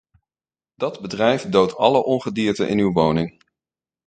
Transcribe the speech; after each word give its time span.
Dat 0.75 0.99
bedrijf 0.99 1.45
doodt 1.49 1.75
alle 1.77 2.03
ongedierte 2.03 2.67
in 2.67 2.79
uw 2.79 2.91
woning. 2.93 3.43